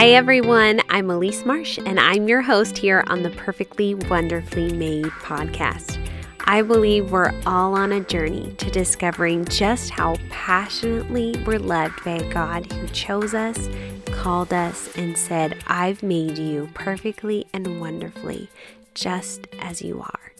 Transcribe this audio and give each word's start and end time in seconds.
Hi, 0.00 0.12
everyone. 0.12 0.80
I'm 0.88 1.10
Elise 1.10 1.44
Marsh, 1.44 1.78
and 1.84 2.00
I'm 2.00 2.26
your 2.26 2.40
host 2.40 2.78
here 2.78 3.04
on 3.08 3.22
the 3.22 3.28
Perfectly 3.28 3.94
Wonderfully 3.94 4.72
Made 4.72 5.04
podcast. 5.04 5.98
I 6.46 6.62
believe 6.62 7.10
we're 7.10 7.34
all 7.44 7.74
on 7.74 7.92
a 7.92 8.00
journey 8.00 8.54
to 8.56 8.70
discovering 8.70 9.44
just 9.44 9.90
how 9.90 10.16
passionately 10.30 11.34
we're 11.44 11.58
loved 11.58 12.02
by 12.02 12.12
a 12.12 12.32
God 12.32 12.72
who 12.72 12.86
chose 12.86 13.34
us, 13.34 13.68
called 14.06 14.54
us, 14.54 14.88
and 14.96 15.18
said, 15.18 15.62
I've 15.66 16.02
made 16.02 16.38
you 16.38 16.70
perfectly 16.72 17.44
and 17.52 17.78
wonderfully, 17.78 18.48
just 18.94 19.48
as 19.58 19.82
you 19.82 20.00
are. 20.00 20.32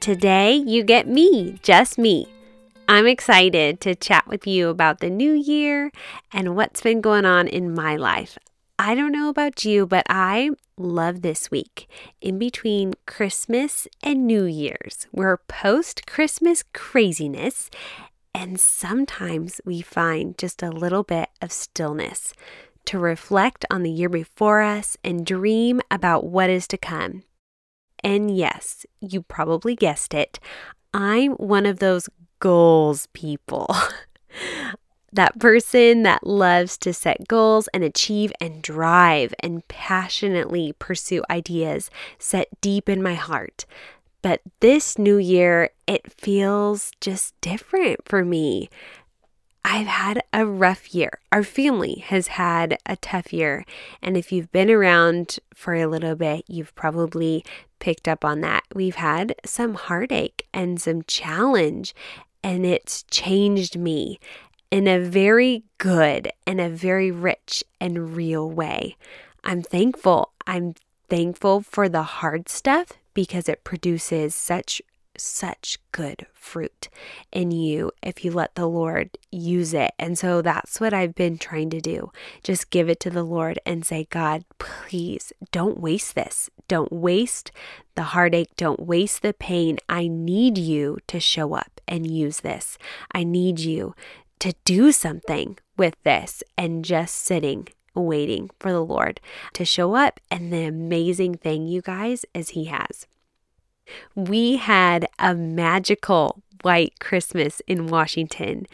Today, 0.00 0.56
you 0.56 0.82
get 0.82 1.06
me, 1.06 1.60
just 1.62 1.98
me. 1.98 2.26
I'm 2.88 3.06
excited 3.06 3.80
to 3.82 3.94
chat 3.94 4.26
with 4.26 4.44
you 4.44 4.70
about 4.70 4.98
the 4.98 5.08
new 5.08 5.34
year 5.34 5.92
and 6.32 6.56
what's 6.56 6.80
been 6.80 7.00
going 7.00 7.24
on 7.24 7.46
in 7.46 7.72
my 7.72 7.94
life. 7.94 8.36
I 8.78 8.94
don't 8.96 9.12
know 9.12 9.28
about 9.28 9.64
you, 9.64 9.86
but 9.86 10.04
I 10.08 10.50
love 10.76 11.22
this 11.22 11.48
week 11.48 11.88
in 12.20 12.38
between 12.40 12.94
Christmas 13.06 13.86
and 14.02 14.26
New 14.26 14.44
Year's. 14.44 15.06
We're 15.12 15.36
post 15.36 16.06
Christmas 16.08 16.64
craziness, 16.72 17.70
and 18.34 18.58
sometimes 18.58 19.60
we 19.64 19.80
find 19.80 20.36
just 20.36 20.60
a 20.60 20.70
little 20.70 21.04
bit 21.04 21.28
of 21.40 21.52
stillness 21.52 22.34
to 22.86 22.98
reflect 22.98 23.64
on 23.70 23.84
the 23.84 23.92
year 23.92 24.08
before 24.08 24.60
us 24.60 24.96
and 25.04 25.24
dream 25.24 25.80
about 25.88 26.26
what 26.26 26.50
is 26.50 26.66
to 26.68 26.76
come. 26.76 27.22
And 28.02 28.36
yes, 28.36 28.84
you 29.00 29.22
probably 29.22 29.76
guessed 29.76 30.12
it, 30.12 30.40
I'm 30.92 31.32
one 31.34 31.64
of 31.64 31.78
those 31.78 32.08
goals 32.40 33.06
people. 33.12 33.72
that 35.14 35.38
person 35.38 36.02
that 36.02 36.26
loves 36.26 36.76
to 36.78 36.92
set 36.92 37.28
goals 37.28 37.68
and 37.68 37.82
achieve 37.82 38.32
and 38.40 38.60
drive 38.62 39.34
and 39.40 39.66
passionately 39.68 40.74
pursue 40.78 41.22
ideas 41.30 41.90
set 42.18 42.48
deep 42.60 42.88
in 42.88 43.02
my 43.02 43.14
heart. 43.14 43.64
But 44.22 44.40
this 44.60 44.98
new 44.98 45.16
year, 45.16 45.70
it 45.86 46.12
feels 46.12 46.92
just 47.00 47.38
different 47.40 48.00
for 48.06 48.24
me. 48.24 48.68
I've 49.64 49.86
had 49.86 50.22
a 50.32 50.44
rough 50.44 50.94
year. 50.94 51.20
Our 51.32 51.42
family 51.42 52.04
has 52.06 52.26
had 52.28 52.76
a 52.84 52.96
tough 52.96 53.32
year. 53.32 53.64
And 54.02 54.16
if 54.16 54.30
you've 54.30 54.52
been 54.52 54.70
around 54.70 55.38
for 55.54 55.74
a 55.74 55.86
little 55.86 56.14
bit, 56.14 56.44
you've 56.48 56.74
probably 56.74 57.44
picked 57.78 58.08
up 58.08 58.24
on 58.24 58.40
that. 58.42 58.64
We've 58.74 58.96
had 58.96 59.34
some 59.44 59.74
heartache 59.74 60.46
and 60.52 60.80
some 60.80 61.02
challenge, 61.02 61.94
and 62.42 62.66
it's 62.66 63.04
changed 63.04 63.78
me 63.78 64.18
in 64.74 64.88
a 64.88 64.98
very 64.98 65.62
good 65.78 66.32
and 66.48 66.60
a 66.60 66.68
very 66.68 67.08
rich 67.08 67.62
and 67.80 68.16
real 68.16 68.50
way. 68.50 68.96
I'm 69.44 69.62
thankful. 69.62 70.32
I'm 70.48 70.74
thankful 71.08 71.60
for 71.60 71.88
the 71.88 72.02
hard 72.02 72.48
stuff 72.48 72.88
because 73.14 73.48
it 73.48 73.62
produces 73.62 74.34
such 74.34 74.82
such 75.16 75.78
good 75.92 76.26
fruit 76.34 76.88
in 77.30 77.52
you 77.52 77.92
if 78.02 78.24
you 78.24 78.32
let 78.32 78.56
the 78.56 78.66
Lord 78.66 79.16
use 79.30 79.72
it. 79.72 79.92
And 79.96 80.18
so 80.18 80.42
that's 80.42 80.80
what 80.80 80.92
I've 80.92 81.14
been 81.14 81.38
trying 81.38 81.70
to 81.70 81.80
do. 81.80 82.10
Just 82.42 82.70
give 82.70 82.88
it 82.88 82.98
to 82.98 83.10
the 83.10 83.22
Lord 83.22 83.60
and 83.64 83.86
say, 83.86 84.08
God, 84.10 84.44
please 84.58 85.32
don't 85.52 85.78
waste 85.78 86.16
this. 86.16 86.50
Don't 86.66 86.90
waste 86.92 87.52
the 87.94 88.02
heartache. 88.02 88.56
Don't 88.56 88.80
waste 88.80 89.22
the 89.22 89.32
pain. 89.32 89.78
I 89.88 90.08
need 90.08 90.58
you 90.58 90.98
to 91.06 91.20
show 91.20 91.54
up 91.54 91.80
and 91.86 92.10
use 92.10 92.40
this. 92.40 92.76
I 93.12 93.22
need 93.22 93.60
you 93.60 93.94
to 94.44 94.54
do 94.66 94.92
something 94.92 95.56
with 95.78 95.96
this 96.02 96.42
and 96.58 96.84
just 96.84 97.16
sitting 97.16 97.66
waiting 97.94 98.50
for 98.60 98.70
the 98.70 98.84
Lord 98.84 99.18
to 99.54 99.64
show 99.64 99.94
up. 99.94 100.20
And 100.30 100.52
the 100.52 100.64
amazing 100.64 101.36
thing, 101.36 101.66
you 101.66 101.80
guys, 101.80 102.26
is 102.34 102.50
He 102.50 102.66
has. 102.66 103.06
We 104.14 104.56
had 104.56 105.08
a 105.18 105.34
magical 105.34 106.42
white 106.60 107.00
Christmas 107.00 107.62
in 107.66 107.86
Washington. 107.86 108.66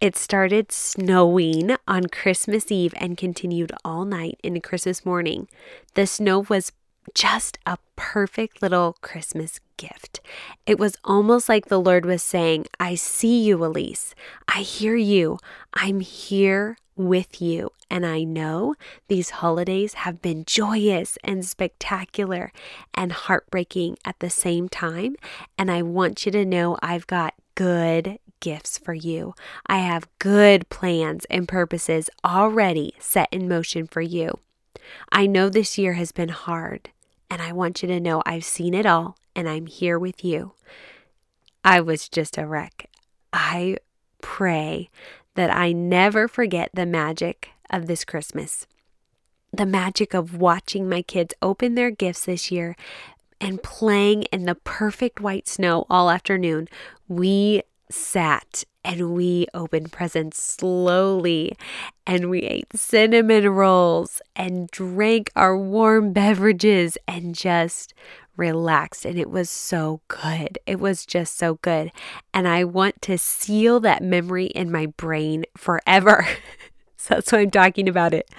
It 0.00 0.14
started 0.14 0.70
snowing 0.70 1.74
on 1.88 2.04
Christmas 2.04 2.70
Eve 2.70 2.94
and 2.96 3.18
continued 3.18 3.72
all 3.84 4.04
night 4.04 4.38
into 4.44 4.60
Christmas 4.60 5.04
morning. 5.04 5.48
The 5.94 6.06
snow 6.06 6.44
was 6.48 6.70
just 7.14 7.58
a 7.66 7.78
perfect 7.96 8.62
little 8.62 8.96
Christmas 9.00 9.60
gift. 9.76 10.20
It 10.66 10.78
was 10.78 10.96
almost 11.04 11.48
like 11.48 11.66
the 11.66 11.80
Lord 11.80 12.04
was 12.04 12.22
saying, 12.22 12.66
I 12.78 12.94
see 12.94 13.42
you, 13.42 13.64
Elise. 13.64 14.14
I 14.48 14.60
hear 14.60 14.96
you. 14.96 15.38
I'm 15.74 16.00
here 16.00 16.76
with 16.96 17.40
you. 17.42 17.70
And 17.90 18.04
I 18.04 18.24
know 18.24 18.74
these 19.08 19.30
holidays 19.30 19.94
have 19.94 20.20
been 20.20 20.44
joyous 20.44 21.18
and 21.22 21.44
spectacular 21.44 22.52
and 22.94 23.12
heartbreaking 23.12 23.98
at 24.04 24.18
the 24.18 24.30
same 24.30 24.68
time. 24.68 25.16
And 25.56 25.70
I 25.70 25.82
want 25.82 26.26
you 26.26 26.32
to 26.32 26.44
know 26.44 26.78
I've 26.82 27.06
got 27.06 27.34
good 27.54 28.18
gifts 28.40 28.76
for 28.78 28.94
you. 28.94 29.34
I 29.66 29.78
have 29.78 30.08
good 30.18 30.68
plans 30.68 31.24
and 31.26 31.48
purposes 31.48 32.10
already 32.24 32.94
set 32.98 33.28
in 33.32 33.48
motion 33.48 33.86
for 33.86 34.00
you. 34.00 34.40
I 35.10 35.26
know 35.26 35.48
this 35.48 35.78
year 35.78 35.94
has 35.94 36.12
been 36.12 36.28
hard. 36.28 36.90
And 37.30 37.42
I 37.42 37.52
want 37.52 37.82
you 37.82 37.88
to 37.88 38.00
know 38.00 38.22
I've 38.24 38.44
seen 38.44 38.74
it 38.74 38.86
all 38.86 39.16
and 39.34 39.48
I'm 39.48 39.66
here 39.66 39.98
with 39.98 40.24
you. 40.24 40.52
I 41.64 41.80
was 41.80 42.08
just 42.08 42.38
a 42.38 42.46
wreck. 42.46 42.88
I 43.32 43.78
pray 44.22 44.88
that 45.34 45.50
I 45.50 45.72
never 45.72 46.28
forget 46.28 46.70
the 46.72 46.86
magic 46.86 47.50
of 47.70 47.86
this 47.86 48.04
Christmas. 48.04 48.66
The 49.52 49.66
magic 49.66 50.14
of 50.14 50.36
watching 50.36 50.88
my 50.88 51.02
kids 51.02 51.34
open 51.42 51.74
their 51.74 51.90
gifts 51.90 52.24
this 52.24 52.50
year 52.50 52.76
and 53.40 53.62
playing 53.62 54.22
in 54.24 54.44
the 54.44 54.54
perfect 54.54 55.20
white 55.20 55.48
snow 55.48 55.86
all 55.90 56.10
afternoon. 56.10 56.68
We 57.08 57.62
sat 57.90 58.64
and 58.84 59.14
we 59.14 59.46
opened 59.52 59.92
presents 59.92 60.40
slowly 60.40 61.56
and 62.06 62.30
we 62.30 62.40
ate 62.40 62.66
cinnamon 62.74 63.48
rolls 63.48 64.22
and 64.34 64.70
drank 64.70 65.30
our 65.34 65.58
warm 65.58 66.12
beverages 66.12 66.96
and 67.08 67.34
just 67.34 67.94
relaxed 68.36 69.04
and 69.04 69.18
it 69.18 69.30
was 69.30 69.50
so 69.50 70.00
good. 70.08 70.58
It 70.66 70.78
was 70.78 71.06
just 71.06 71.36
so 71.36 71.54
good. 71.62 71.90
And 72.32 72.46
I 72.46 72.64
want 72.64 73.02
to 73.02 73.18
seal 73.18 73.80
that 73.80 74.02
memory 74.02 74.46
in 74.46 74.70
my 74.70 74.86
brain 74.86 75.44
forever. 75.56 76.26
so 76.96 77.14
that's 77.14 77.32
why 77.32 77.40
I'm 77.40 77.50
talking 77.50 77.88
about 77.88 78.14
it. 78.14 78.30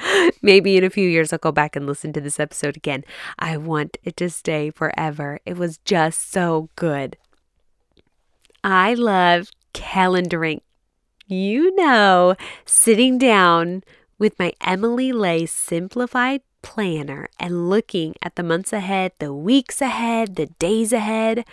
Maybe 0.41 0.77
in 0.77 0.83
a 0.83 0.89
few 0.89 1.09
years 1.09 1.33
I'll 1.33 1.39
go 1.39 1.51
back 1.51 1.75
and 1.75 1.85
listen 1.85 2.13
to 2.13 2.21
this 2.21 2.39
episode 2.39 2.77
again. 2.77 3.03
I 3.39 3.57
want 3.57 3.97
it 4.03 4.15
to 4.17 4.29
stay 4.29 4.69
forever. 4.69 5.39
It 5.45 5.57
was 5.57 5.79
just 5.79 6.31
so 6.31 6.69
good. 6.75 7.17
I 8.69 8.95
love 8.95 9.49
calendaring. 9.73 10.59
You 11.25 11.73
know, 11.77 12.35
sitting 12.65 13.17
down 13.17 13.85
with 14.19 14.37
my 14.37 14.51
Emily 14.59 15.13
Ley 15.13 15.45
simplified 15.45 16.41
planner 16.61 17.29
and 17.39 17.69
looking 17.69 18.15
at 18.21 18.35
the 18.35 18.43
months 18.43 18.73
ahead, 18.73 19.13
the 19.19 19.33
weeks 19.33 19.81
ahead, 19.81 20.35
the 20.35 20.47
days 20.47 20.91
ahead. 20.91 21.45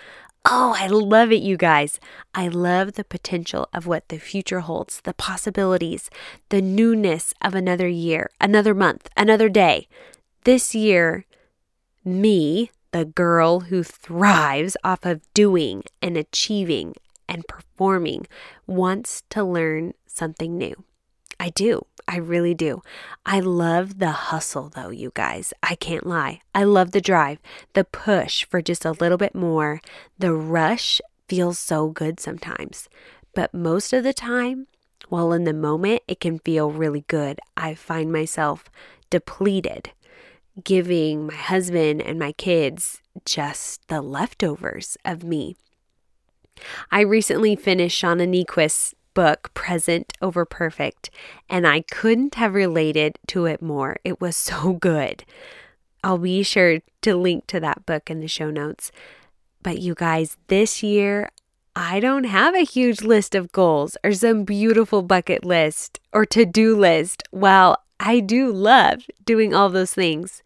Oh, 0.45 0.75
I 0.77 0.89
love 0.89 1.31
it, 1.31 1.41
you 1.41 1.57
guys. 1.57 2.01
I 2.35 2.49
love 2.49 2.95
the 2.95 3.05
potential 3.05 3.69
of 3.73 3.87
what 3.87 4.09
the 4.09 4.19
future 4.19 4.61
holds, 4.61 5.01
the 5.03 5.15
possibilities, 5.15 6.11
the 6.49 6.61
newness 6.61 7.33
of 7.41 7.55
another 7.55 7.87
year, 7.87 8.29
another 8.41 8.75
month, 8.75 9.09
another 9.17 9.49
day. 9.49 9.87
This 10.43 10.75
year, 10.75 11.27
me, 12.05 12.73
the 12.91 13.05
girl 13.05 13.61
who 13.61 13.85
thrives 13.85 14.77
off 14.83 15.05
of 15.05 15.21
doing 15.33 15.85
and 16.03 16.17
achieving 16.17 16.95
and 17.29 17.47
performing 17.47 18.27
wants 18.67 19.23
to 19.31 19.45
learn 19.45 19.95
something 20.07 20.57
new. 20.57 20.85
I 21.41 21.51
do. 21.51 21.87
I 22.07 22.19
really 22.19 22.55
do. 22.55 22.83
I 23.25 23.41
love 23.41 23.99
the 23.99 24.11
hustle, 24.11 24.71
though, 24.75 24.91
you 24.91 25.11
guys. 25.15 25.53
I 25.63 25.75
can't 25.75 26.07
lie. 26.07 26.41
I 26.55 26.65
love 26.65 26.93
the 26.93 27.01
drive, 27.01 27.39
the 27.73 27.85
push 27.85 28.45
for 28.45 28.61
just 28.61 28.85
a 28.85 28.93
little 28.93 29.19
bit 29.19 29.35
more. 29.35 29.81
The 30.19 30.33
rush 30.33 31.01
feels 31.29 31.59
so 31.59 31.89
good 31.89 32.21
sometimes. 32.21 32.89
But 33.35 33.55
most 33.55 33.93
of 33.93 34.05
the 34.05 34.13
time, 34.13 34.67
while 35.09 35.33
in 35.33 35.45
the 35.45 35.55
moment 35.55 36.03
it 36.07 36.21
can 36.21 36.39
feel 36.39 36.71
really 36.71 37.05
good, 37.09 37.41
I 37.57 37.75
find 37.75 38.13
myself 38.13 38.65
depleted, 39.11 39.91
giving 40.63 41.27
my 41.27 41.35
husband 41.35 42.03
and 42.03 42.19
my 42.19 42.33
kids 42.33 43.01
just 43.25 43.89
the 43.89 44.03
leftovers 44.03 44.97
of 45.05 45.25
me. 45.25 45.57
I 46.91 47.01
recently 47.01 47.57
finished 47.57 48.01
Shauna 48.01 48.29
Niequist's 48.29 48.95
book, 49.15 49.53
Present 49.55 50.13
Over 50.21 50.45
Perfect, 50.45 51.11
and 51.49 51.67
I 51.67 51.83
couldn't 51.83 52.35
have 52.35 52.55
related 52.55 53.19
to 53.29 53.47
it 53.47 53.63
more. 53.63 53.97
It 54.05 54.21
was 54.21 54.37
so 54.37 54.73
good. 54.75 55.25
I'll 56.03 56.19
be 56.19 56.43
sure 56.43 56.81
to 57.03 57.17
link 57.17 57.47
to 57.47 57.61
that 57.61 57.87
book 57.87 58.11
in 58.11 58.21
the 58.21 58.29
show 58.29 58.51
notes. 58.51 58.93
But 59.63 59.79
you 59.79 59.95
guys, 59.95 60.37
this 60.49 60.83
year, 60.83 61.31
I 61.75 61.99
don't 61.99 62.25
have 62.25 62.55
a 62.55 62.65
huge 62.65 63.01
list 63.03 63.35
of 63.35 63.51
goals 63.51 63.97
or 64.05 64.13
some 64.13 64.45
beautiful 64.45 65.03
bucket 65.03 65.45
list 65.45 65.99
or 66.13 66.27
to 66.27 66.45
do 66.45 66.77
list. 66.77 67.23
Well, 67.33 67.79
I 67.99 68.21
do 68.21 68.53
love 68.53 69.07
doing 69.25 69.55
all 69.55 69.71
those 69.71 69.95
things. 69.95 70.43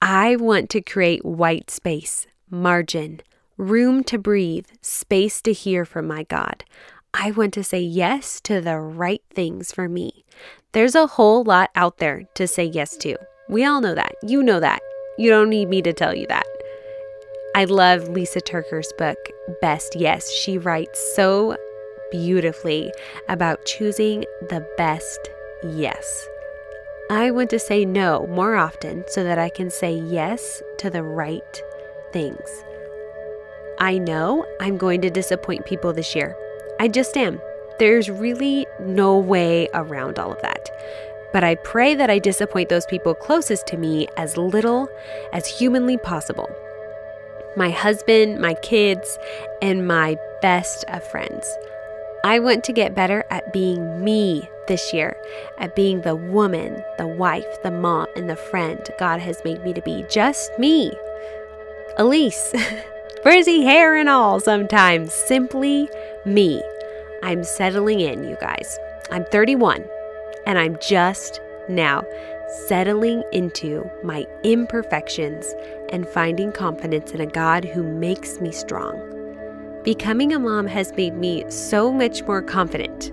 I 0.00 0.36
want 0.36 0.70
to 0.70 0.80
create 0.80 1.24
white 1.24 1.70
space, 1.70 2.26
margin, 2.48 3.20
room 3.62 4.02
to 4.04 4.18
breathe, 4.18 4.66
space 4.80 5.40
to 5.40 5.52
hear 5.52 5.84
from 5.84 6.06
my 6.06 6.24
God. 6.24 6.64
I 7.14 7.30
want 7.30 7.54
to 7.54 7.64
say 7.64 7.80
yes 7.80 8.40
to 8.42 8.60
the 8.60 8.78
right 8.78 9.22
things 9.30 9.70
for 9.70 9.88
me. 9.88 10.24
There's 10.72 10.94
a 10.94 11.06
whole 11.06 11.44
lot 11.44 11.70
out 11.76 11.98
there 11.98 12.24
to 12.34 12.48
say 12.48 12.64
yes 12.64 12.96
to. 12.98 13.16
We 13.48 13.64
all 13.64 13.80
know 13.80 13.94
that. 13.94 14.14
You 14.22 14.42
know 14.42 14.58
that. 14.60 14.80
You 15.16 15.30
don't 15.30 15.50
need 15.50 15.68
me 15.68 15.80
to 15.82 15.92
tell 15.92 16.14
you 16.14 16.26
that. 16.26 16.46
I 17.54 17.66
love 17.66 18.04
Lysa 18.04 18.42
TerKeurst's 18.42 18.94
book, 18.94 19.18
Best 19.60 19.94
Yes. 19.94 20.32
She 20.32 20.58
writes 20.58 20.98
so 21.14 21.56
beautifully 22.10 22.90
about 23.28 23.64
choosing 23.66 24.24
the 24.48 24.66
best 24.76 25.20
yes. 25.62 26.28
I 27.10 27.30
want 27.30 27.50
to 27.50 27.58
say 27.58 27.84
no 27.84 28.26
more 28.28 28.56
often 28.56 29.04
so 29.06 29.22
that 29.22 29.38
I 29.38 29.50
can 29.50 29.70
say 29.70 29.94
yes 29.94 30.62
to 30.78 30.90
the 30.90 31.02
right 31.02 31.62
things. 32.12 32.64
I 33.78 33.98
know 33.98 34.46
I'm 34.60 34.76
going 34.76 35.00
to 35.02 35.10
disappoint 35.10 35.66
people 35.66 35.92
this 35.92 36.14
year. 36.14 36.36
I 36.80 36.88
just 36.88 37.16
am. 37.16 37.40
There's 37.78 38.10
really 38.10 38.66
no 38.80 39.18
way 39.18 39.68
around 39.74 40.18
all 40.18 40.32
of 40.32 40.40
that. 40.42 40.70
But 41.32 41.44
I 41.44 41.54
pray 41.56 41.94
that 41.94 42.10
I 42.10 42.18
disappoint 42.18 42.68
those 42.68 42.86
people 42.86 43.14
closest 43.14 43.66
to 43.68 43.76
me 43.76 44.06
as 44.16 44.36
little 44.36 44.88
as 45.32 45.46
humanly 45.46 45.96
possible 45.98 46.50
my 47.54 47.70
husband, 47.70 48.40
my 48.40 48.54
kids, 48.54 49.18
and 49.60 49.86
my 49.86 50.16
best 50.40 50.84
of 50.88 51.04
friends. 51.04 51.46
I 52.24 52.38
want 52.38 52.64
to 52.64 52.72
get 52.72 52.94
better 52.94 53.24
at 53.30 53.52
being 53.52 54.02
me 54.02 54.48
this 54.68 54.92
year, 54.94 55.16
at 55.58 55.74
being 55.74 56.00
the 56.02 56.14
woman, 56.14 56.82
the 56.96 57.06
wife, 57.06 57.62
the 57.62 57.70
mom, 57.70 58.06
and 58.16 58.30
the 58.30 58.36
friend 58.36 58.88
God 58.98 59.20
has 59.20 59.44
made 59.44 59.62
me 59.64 59.72
to 59.74 59.82
be. 59.82 60.04
Just 60.08 60.56
me. 60.58 60.92
Elise, 61.98 62.54
frizzy 63.22 63.62
hair 63.62 63.96
and 63.96 64.08
all 64.08 64.40
sometimes. 64.40 65.12
Simply 65.12 65.88
me. 66.24 66.62
I'm 67.22 67.44
settling 67.44 68.00
in, 68.00 68.24
you 68.24 68.36
guys. 68.40 68.78
I'm 69.10 69.24
31, 69.26 69.84
and 70.46 70.58
I'm 70.58 70.76
just 70.80 71.40
now 71.68 72.04
settling 72.66 73.22
into 73.32 73.88
my 74.02 74.26
imperfections 74.42 75.54
and 75.90 76.08
finding 76.08 76.50
confidence 76.52 77.12
in 77.12 77.20
a 77.20 77.26
God 77.26 77.64
who 77.64 77.82
makes 77.82 78.40
me 78.40 78.50
strong. 78.50 79.00
Becoming 79.84 80.32
a 80.32 80.38
mom 80.38 80.66
has 80.66 80.92
made 80.94 81.14
me 81.14 81.44
so 81.48 81.92
much 81.92 82.22
more 82.24 82.42
confident. 82.42 83.12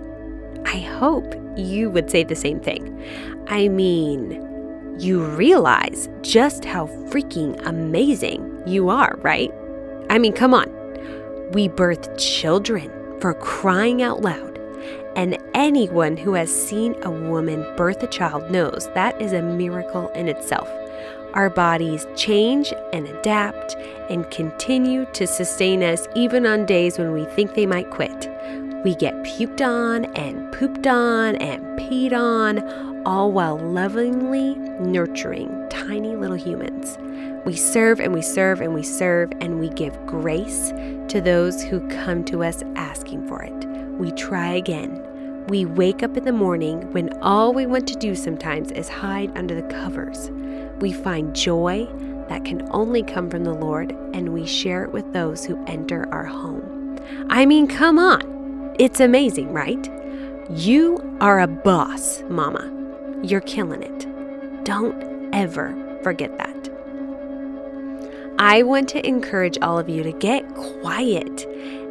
I 0.66 0.80
hope 0.80 1.36
you 1.56 1.90
would 1.90 2.10
say 2.10 2.24
the 2.24 2.36
same 2.36 2.60
thing. 2.60 3.04
I 3.48 3.68
mean, 3.68 4.46
you 5.00 5.24
realize 5.24 6.10
just 6.22 6.66
how 6.66 6.88
freaking 7.10 7.60
amazing 7.66 8.62
you 8.68 8.90
are, 8.90 9.18
right? 9.22 9.52
I 10.10 10.18
mean, 10.18 10.34
come 10.34 10.54
on. 10.54 10.70
We 11.52 11.68
birth 11.68 12.18
children 12.18 12.92
for 13.20 13.34
crying 13.36 14.02
out 14.02 14.22
loud. 14.22 14.58
And 15.16 15.38
anyone 15.54 16.18
who 16.18 16.34
has 16.34 16.50
seen 16.50 16.96
a 17.04 17.12
woman 17.12 17.66
birth 17.76 18.02
a 18.04 18.08
child 18.08 18.50
knows 18.50 18.90
that 18.94 19.20
is 19.22 19.34
a 19.34 19.42
miracle 19.42 20.10
in 20.10 20.28
itself. 20.28 20.70
Our 21.34 21.50
bodies 21.50 22.08
change 22.16 22.74
and 22.92 23.08
adapt 23.08 23.76
and 24.10 24.30
continue 24.32 25.06
to 25.14 25.28
sustain 25.28 25.84
us 25.84 26.08
even 26.16 26.46
on 26.46 26.66
days 26.66 26.98
when 26.98 27.12
we 27.12 27.26
think 27.26 27.54
they 27.54 27.68
might 27.68 27.92
quit. 27.92 28.30
We 28.84 28.96
get 28.96 29.14
puked 29.24 29.62
on 29.62 30.06
and 30.16 30.52
pooped 30.54 30.88
on 30.88 31.36
and 31.36 31.62
peed 31.80 32.14
on, 32.14 33.06
all 33.06 33.32
while 33.32 33.60
lovingly 33.60 34.56
nurturing 34.80 35.68
tiny 35.70 36.16
little 36.16 36.38
humans. 36.38 36.98
We 37.46 37.56
serve 37.56 38.00
and 38.00 38.14
we 38.14 38.22
serve 38.22 38.62
and 38.62 38.74
we 38.74 38.84
serve, 38.84 39.32
and 39.42 39.60
we 39.60 39.70
give 39.70 39.98
grace 40.06 40.72
to 41.10 41.22
those 41.24 41.64
who 41.64 41.88
come 41.90 42.24
to 42.26 42.44
us 42.44 42.64
asking 42.76 43.28
for 43.28 43.42
it. 43.42 43.66
We 44.00 44.12
try 44.12 44.54
again 44.54 45.06
we 45.50 45.66
wake 45.66 46.04
up 46.04 46.16
in 46.16 46.26
the 46.26 46.32
morning 46.32 46.92
when 46.94 47.10
all 47.24 47.54
we 47.54 47.66
want 47.66 47.88
to 47.88 47.96
do 47.96 48.14
sometimes 48.14 48.72
is 48.72 48.88
hide 48.88 49.36
under 49.36 49.56
the 49.56 49.68
covers. 49.74 50.30
We 50.80 50.92
find 50.92 51.36
joy 51.36 51.88
that 52.28 52.46
can 52.46 52.68
only 52.72 53.02
come 53.02 53.32
from 53.32 53.44
the 53.44 53.54
Lord 53.54 53.92
and 54.14 54.32
we 54.32 54.46
share 54.46 54.84
it 54.84 54.94
with 54.94 55.12
those 55.12 55.44
who 55.44 55.64
enter 55.66 56.08
our 56.14 56.26
home. 56.26 57.00
I 57.32 57.48
mean, 57.48 57.68
come 57.68 57.98
on. 57.98 58.76
It's 58.78 59.00
amazing, 59.00 59.52
right? 59.52 59.90
You 60.52 61.18
are 61.20 61.40
a 61.40 61.48
boss, 61.48 62.22
mama. 62.30 62.72
You're 63.24 63.42
killing 63.42 63.82
it. 63.82 64.64
Don't 64.66 65.34
ever 65.34 65.76
forget 66.04 66.38
that. 66.38 66.59
I 68.42 68.64
want 68.64 68.88
to 68.90 69.06
encourage 69.06 69.58
all 69.62 69.78
of 69.78 69.90
you 69.90 70.02
to 70.02 70.14
get 70.14 70.48
quiet 70.56 71.46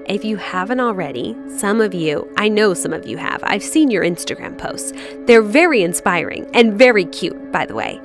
if 0.08 0.24
you 0.24 0.38
haven't 0.38 0.80
already, 0.80 1.36
some 1.58 1.82
of 1.82 1.92
you, 1.92 2.26
I 2.38 2.48
know 2.48 2.72
some 2.72 2.94
of 2.94 3.06
you 3.06 3.18
have, 3.18 3.40
I've 3.42 3.62
seen 3.62 3.90
your 3.90 4.02
Instagram 4.02 4.56
posts. 4.56 4.94
They're 5.26 5.42
very 5.42 5.82
inspiring 5.82 6.48
and 6.54 6.78
very 6.78 7.04
cute, 7.04 7.52
by 7.52 7.66
the 7.66 7.74
way. 7.74 8.00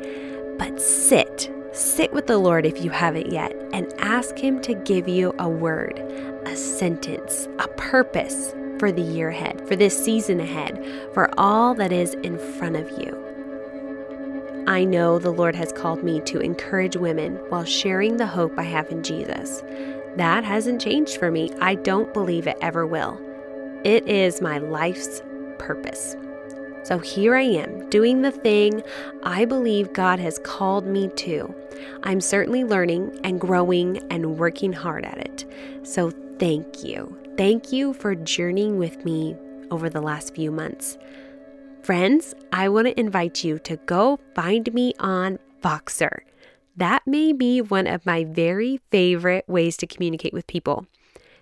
But 0.60 0.82
sit, 0.82 1.50
sit 1.72 2.12
with 2.12 2.28
the 2.28 2.38
Lord 2.38 2.66
if 2.66 2.84
you 2.84 2.92
haven't 2.92 3.32
yet, 3.32 3.56
and 3.72 3.94
ask 4.00 4.38
Him 4.38 4.62
to 4.64 4.74
give 4.74 5.08
you 5.08 5.34
a 5.40 5.48
word, 5.48 5.98
a 6.46 6.58
sentence, 6.58 7.48
a 7.60 7.70
purpose 7.70 8.54
for 8.78 8.92
the 8.92 9.02
year 9.02 9.30
ahead, 9.30 9.66
for 9.66 9.78
this 9.78 9.98
season 9.98 10.42
ahead, 10.42 10.86
for 11.14 11.34
all 11.40 11.74
that 11.76 11.94
is 11.94 12.16
in 12.16 12.38
front 12.38 12.76
of 12.76 12.90
you. 12.92 13.33
I 14.66 14.86
know 14.86 15.20
the 15.20 15.32
Lord 15.32 15.56
has 15.56 15.74
called 15.74 16.04
me 16.04 16.22
to 16.22 16.40
encourage 16.40 16.96
women 16.96 17.36
while 17.50 17.66
sharing 17.66 18.18
the 18.18 18.28
hope 18.28 18.58
I 18.58 18.64
have 18.64 18.90
in 18.90 19.04
Jesus. 19.04 19.62
That 20.16 20.44
hasn't 20.44 20.82
changed 20.82 21.18
for 21.18 21.32
me. 21.32 21.52
I 21.60 21.76
don't 21.76 22.14
believe 22.14 22.48
it 22.48 22.58
ever 22.62 22.88
will. 22.88 23.20
It 23.84 24.08
is 24.08 24.42
my 24.42 24.60
life's 24.60 25.22
purpose. 25.60 26.16
So 26.84 27.00
here 27.00 27.36
I 27.36 27.44
am, 27.44 27.90
doing 27.90 28.22
the 28.22 28.32
thing 28.32 28.84
I 29.24 29.46
believe 29.46 29.94
God 29.94 30.20
has 30.20 30.40
called 30.40 30.86
me 30.86 31.10
to. 31.10 31.54
I'm 32.04 32.22
certainly 32.22 32.64
learning 32.64 33.20
and 33.24 33.42
growing 33.42 34.00
and 34.12 34.38
working 34.38 34.74
hard 34.74 35.06
at 35.06 35.18
it. 35.18 35.46
So 35.84 36.12
thank 36.40 36.84
you. 36.84 37.18
Thank 37.38 37.72
you 37.72 37.94
for 37.94 38.16
journeying 38.16 38.78
with 38.78 39.04
me 39.04 39.36
over 39.72 39.90
the 39.90 40.02
last 40.02 40.36
few 40.36 40.52
months. 40.52 40.98
Friends, 41.84 42.34
I 42.54 42.70
want 42.70 42.88
to 42.88 42.98
invite 42.98 43.44
you 43.44 43.60
to 43.60 43.76
go 43.76 44.18
find 44.34 44.74
me 44.74 44.94
on 45.00 45.38
Voxer. 45.62 46.20
That 46.78 47.06
may 47.06 47.34
be 47.34 47.60
one 47.60 47.88
of 47.88 48.06
my 48.06 48.24
very 48.24 48.80
favorite 48.90 49.44
ways 49.50 49.76
to 49.78 49.88
communicate 49.88 50.32
with 50.32 50.48
people. 50.48 50.88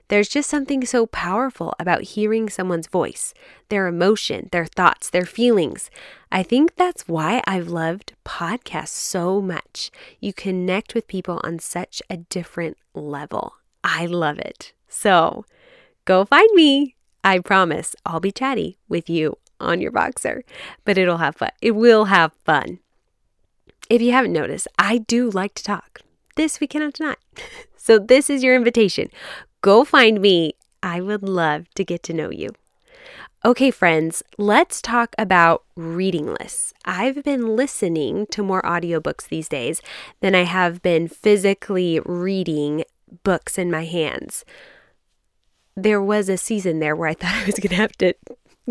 There's 0.07 0.27
just 0.27 0.49
something 0.49 0.83
so 0.83 1.05
powerful 1.05 1.75
about 1.79 2.01
hearing 2.01 2.49
someone's 2.49 2.87
voice, 2.87 3.35
their 3.69 3.85
emotion, 3.85 4.49
their 4.51 4.65
thoughts, 4.65 5.11
their 5.11 5.27
feelings. 5.27 5.91
I 6.31 6.41
think 6.41 6.75
that's 6.75 7.07
why 7.07 7.43
I've 7.45 7.67
loved 7.67 8.13
podcasts 8.25 8.87
so 8.87 9.43
much. 9.43 9.91
You 10.19 10.33
connect 10.33 10.95
with 10.95 11.05
people 11.05 11.39
on 11.43 11.59
such 11.59 12.01
a 12.09 12.17
different 12.17 12.77
level. 12.95 13.57
I 13.83 14.07
love 14.07 14.39
it. 14.39 14.73
So 14.87 15.45
go 16.05 16.25
find 16.25 16.49
me. 16.55 16.95
I 17.23 17.37
promise 17.37 17.95
I'll 18.07 18.19
be 18.19 18.31
chatty 18.31 18.79
with 18.89 19.07
you 19.07 19.37
on 19.61 19.81
your 19.81 19.91
Voxer, 19.91 20.43
but 20.85 20.97
it'll 20.97 21.17
have 21.17 21.35
fun. 21.35 21.51
It 21.61 21.71
will 21.71 22.05
have 22.05 22.33
fun. 22.45 22.79
If 23.89 24.01
you 24.01 24.11
haven't 24.11 24.33
noticed, 24.33 24.67
I 24.79 24.99
do 24.99 25.29
like 25.29 25.53
to 25.55 25.63
talk. 25.63 26.01
This 26.35 26.59
we 26.59 26.67
cannot 26.67 26.93
deny. 26.93 27.15
so, 27.77 27.99
this 27.99 28.29
is 28.29 28.43
your 28.43 28.55
invitation. 28.55 29.09
Go 29.61 29.83
find 29.83 30.21
me. 30.21 30.53
I 30.81 31.01
would 31.01 31.23
love 31.23 31.69
to 31.75 31.83
get 31.83 32.01
to 32.03 32.13
know 32.13 32.31
you. 32.31 32.49
Okay, 33.43 33.71
friends, 33.71 34.21
let's 34.37 34.83
talk 34.83 35.15
about 35.17 35.63
reading 35.75 36.27
lists. 36.27 36.75
I've 36.85 37.23
been 37.23 37.55
listening 37.55 38.27
to 38.27 38.43
more 38.43 38.61
audiobooks 38.61 39.27
these 39.27 39.49
days 39.49 39.81
than 40.19 40.35
I 40.35 40.43
have 40.43 40.83
been 40.83 41.07
physically 41.07 41.99
reading 42.05 42.83
books 43.23 43.57
in 43.57 43.71
my 43.71 43.85
hands. 43.85 44.45
There 45.75 46.01
was 46.01 46.29
a 46.29 46.37
season 46.37 46.79
there 46.79 46.95
where 46.95 47.09
I 47.09 47.13
thought 47.15 47.33
I 47.33 47.45
was 47.45 47.55
going 47.55 47.69
to 47.69 47.75
have 47.75 47.93
to 47.93 48.13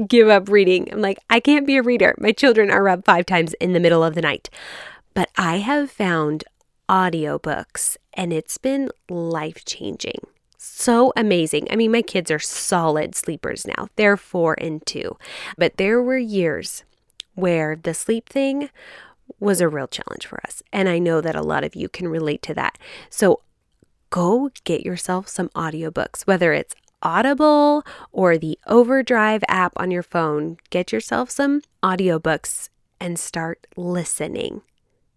give 0.07 0.29
up 0.29 0.49
reading. 0.49 0.93
I'm 0.93 1.01
like, 1.01 1.19
I 1.29 1.41
can't 1.41 1.67
be 1.67 1.77
a 1.77 1.83
reader. 1.83 2.15
My 2.19 2.33
children 2.33 2.71
are 2.71 2.89
up 2.89 3.05
five 3.05 3.27
times 3.27 3.55
in 3.55 3.73
the 3.73 3.81
middle 3.81 4.05
of 4.05 4.15
the 4.15 4.23
night. 4.23 4.49
But 5.15 5.31
I 5.37 5.57
have 5.57 5.91
found 5.91 6.45
audiobooks 6.89 7.97
and 8.15 8.33
it's 8.33 8.59
been 8.59 8.91
life 9.09 9.65
changing. 9.65 10.21
So 10.57 11.13
amazing. 11.17 11.69
I 11.71 11.77
mean, 11.77 11.93
my 11.93 12.03
kids 12.03 12.31
are 12.31 12.39
solid 12.39 13.15
sleepers 13.15 13.67
now. 13.67 13.89
They're 13.97 14.17
four 14.17 14.57
and 14.59 14.85
two. 14.85 15.17
But 15.57 15.77
there 15.77 16.03
were 16.03 16.19
years 16.19 16.85
where 17.35 17.77
the 17.77 17.95
sleep 17.95 18.29
thing 18.29 18.71
was 19.39 19.61
a 19.61 19.69
real 19.69 19.89
challenge 19.89 20.27
for 20.27 20.41
us. 20.45 20.63
And 20.73 20.89
I 20.89 20.99
know 20.99 21.21
that 21.21 21.37
a 21.37 21.43
lot 21.43 21.65
of 21.65 21.75
you 21.75 21.89
can 21.89 22.09
relate 22.09 22.43
to 22.43 22.55
that. 22.55 22.77
So 23.09 23.41
go 24.11 24.51
get 24.65 24.85
yourself 24.85 25.29
some 25.29 25.49
audiobooks, 25.51 26.23
whether 26.23 26.53
it's 26.53 26.75
Audible 27.03 27.85
or 28.13 28.39
the 28.39 28.59
Overdrive 28.67 29.43
app 29.49 29.73
on 29.77 29.91
your 29.91 30.03
phone. 30.03 30.57
Get 30.71 30.93
yourself 30.93 31.31
some 31.31 31.63
audiobooks 31.83 32.69
and 33.01 33.19
start 33.19 33.67
listening. 33.77 34.63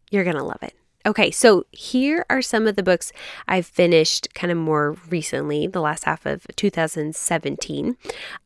You're 0.09 0.23
going 0.23 0.37
to 0.37 0.43
love 0.43 0.61
it. 0.61 0.75
Okay, 1.05 1.31
so 1.31 1.65
here 1.71 2.25
are 2.29 2.41
some 2.41 2.65
of 2.65 2.77
the 2.77 2.83
books 2.83 3.11
I've 3.45 3.65
finished 3.65 4.33
kind 4.33 4.51
of 4.51 4.57
more 4.57 4.95
recently, 5.09 5.67
the 5.67 5.81
last 5.81 6.05
half 6.05 6.25
of 6.25 6.47
2017. 6.55 7.97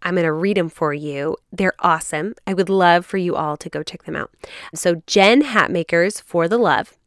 I'm 0.01 0.15
going 0.15 0.25
to 0.25 0.31
read 0.31 0.57
them 0.57 0.69
for 0.69 0.91
you. 0.91 1.37
They're 1.51 1.75
awesome. 1.81 2.33
I 2.47 2.55
would 2.55 2.69
love 2.69 3.05
for 3.05 3.17
you 3.17 3.35
all 3.35 3.57
to 3.57 3.69
go 3.69 3.83
check 3.83 4.05
them 4.05 4.15
out. 4.15 4.31
So, 4.73 5.03
Jen 5.05 5.43
Hatmaker's 5.43 6.19
For 6.19 6.47
the 6.47 6.57
Love. 6.57 6.97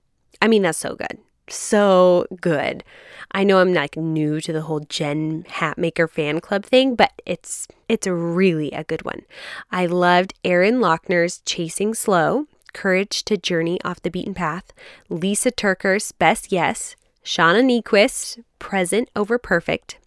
I 0.41 0.47
mean, 0.47 0.63
that's 0.63 0.79
so 0.79 0.95
good. 0.95 1.19
So 1.51 2.27
good. 2.41 2.85
I 3.33 3.45
know 3.45 3.59
I'm 3.59 3.73
like 3.73 3.97
new 3.97 4.41
to 4.41 4.53
the 4.53 4.63
whole 4.63 4.81
Jen 4.81 5.45
Hatmaker 5.49 6.09
fan 6.09 6.41
club 6.41 6.65
thing, 6.65 6.95
but 6.95 7.13
it's 7.27 7.69
it's 7.89 8.07
really 8.07 8.71
a 8.73 8.85
good 8.85 9.05
one. 9.05 9.23
I 9.71 9.87
loved 9.87 10.35
Erin 10.45 10.81
Loechner's 10.81 11.41
Chasing 11.45 11.95
Slow. 11.95 12.47
Courage 12.73 13.25
to 13.25 13.37
Journey 13.37 13.81
Off 13.85 14.01
the 14.01 14.11
Beaten 14.11 14.33
Path, 14.33 14.73
Lysa 15.11 15.51
TerKeurst's 15.51 16.13
Best 16.13 16.53
Yes, 16.53 16.95
Shauna 17.25 17.65
Niequist, 17.65 18.45
Present 18.61 19.11
Over 19.17 19.39
Perfect, 19.39 19.99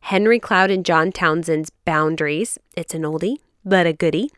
Henry 0.00 0.38
Cloud 0.38 0.70
and 0.70 0.86
John 0.86 1.12
Townsend's 1.12 1.68
Boundaries, 1.84 2.58
it's 2.74 2.94
an 2.94 3.02
oldie, 3.02 3.36
but 3.62 3.86
a 3.86 3.92
goodie, 3.92 4.30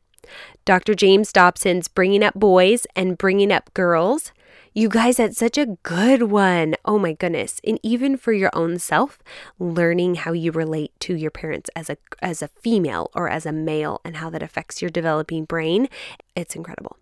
Dr. 0.64 0.94
James 0.94 1.32
Dobson's 1.32 1.88
Bringing 1.88 2.22
Up 2.22 2.34
Boys 2.34 2.86
and 2.96 3.16
Bringing 3.16 3.52
Up 3.52 3.72
Girls. 3.74 4.32
You 4.80 4.88
guys, 4.88 5.18
that's 5.18 5.36
such 5.36 5.58
a 5.58 5.76
good 5.82 6.22
one. 6.22 6.74
Oh 6.86 6.98
my 6.98 7.12
goodness. 7.12 7.60
And 7.66 7.78
even 7.82 8.16
for 8.16 8.32
your 8.32 8.48
own 8.54 8.78
self, 8.78 9.18
learning 9.58 10.14
how 10.14 10.32
you 10.32 10.52
relate 10.52 10.98
to 11.00 11.14
your 11.14 11.30
parents 11.30 11.68
as 11.76 11.90
a 11.90 11.98
as 12.22 12.40
a 12.40 12.48
female 12.48 13.10
or 13.14 13.28
as 13.28 13.44
a 13.44 13.52
male 13.52 14.00
and 14.06 14.16
how 14.16 14.30
that 14.30 14.42
affects 14.42 14.80
your 14.80 14.90
developing 14.90 15.44
brain, 15.44 15.90
it's 16.34 16.56
incredible. 16.56 16.96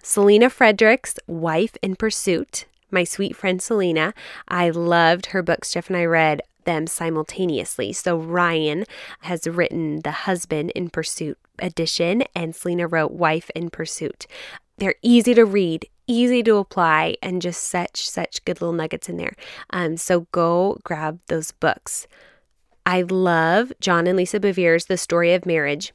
Selena 0.00 0.48
Frederick's 0.48 1.16
Wife 1.26 1.76
in 1.82 1.96
Pursuit. 1.96 2.66
My 2.92 3.02
sweet 3.02 3.34
friend 3.34 3.60
Selena. 3.60 4.14
I 4.46 4.70
loved 4.70 5.26
her 5.26 5.42
books. 5.42 5.72
Jeff 5.72 5.88
and 5.88 5.96
I 5.96 6.04
read 6.04 6.40
them 6.66 6.86
simultaneously. 6.86 7.92
So 7.92 8.16
Ryan 8.16 8.84
has 9.22 9.48
written 9.48 10.02
the 10.02 10.12
Husband 10.12 10.70
in 10.76 10.88
Pursuit 10.88 11.36
edition, 11.58 12.22
and 12.36 12.54
Selena 12.54 12.86
wrote 12.86 13.10
Wife 13.10 13.50
in 13.56 13.70
Pursuit. 13.70 14.28
They're 14.82 14.96
easy 15.00 15.32
to 15.34 15.44
read, 15.44 15.86
easy 16.08 16.42
to 16.42 16.56
apply, 16.56 17.16
and 17.22 17.40
just 17.40 17.62
such, 17.62 18.10
such 18.10 18.44
good 18.44 18.60
little 18.60 18.74
nuggets 18.74 19.08
in 19.08 19.16
there. 19.16 19.36
Um, 19.70 19.96
so 19.96 20.26
go 20.32 20.80
grab 20.82 21.20
those 21.28 21.52
books. 21.52 22.08
I 22.84 23.02
love 23.02 23.72
John 23.80 24.08
and 24.08 24.16
Lisa 24.16 24.40
Bevere's 24.40 24.86
The 24.86 24.96
Story 24.96 25.34
of 25.34 25.46
Marriage. 25.46 25.92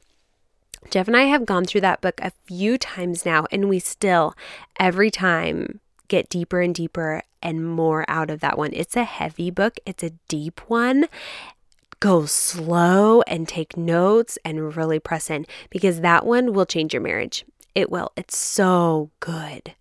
Jeff 0.88 1.06
and 1.06 1.18
I 1.18 1.24
have 1.24 1.44
gone 1.44 1.66
through 1.66 1.82
that 1.82 2.00
book 2.00 2.18
a 2.22 2.32
few 2.46 2.78
times 2.78 3.26
now, 3.26 3.44
and 3.52 3.68
we 3.68 3.78
still, 3.78 4.34
every 4.80 5.10
time, 5.10 5.80
get 6.08 6.30
deeper 6.30 6.62
and 6.62 6.74
deeper 6.74 7.20
and 7.42 7.68
more 7.68 8.06
out 8.08 8.30
of 8.30 8.40
that 8.40 8.56
one. 8.56 8.70
It's 8.72 8.96
a 8.96 9.04
heavy 9.04 9.50
book, 9.50 9.78
it's 9.84 10.02
a 10.02 10.14
deep 10.28 10.62
one. 10.66 11.08
Go 12.00 12.24
slow 12.24 13.20
and 13.26 13.46
take 13.46 13.76
notes 13.76 14.38
and 14.46 14.74
really 14.74 14.98
press 14.98 15.28
in 15.28 15.44
because 15.68 16.00
that 16.00 16.24
one 16.24 16.54
will 16.54 16.64
change 16.64 16.94
your 16.94 17.02
marriage. 17.02 17.44
It 17.78 17.92
will. 17.92 18.10
It's 18.16 18.36
so 18.36 19.10
good. 19.20 19.72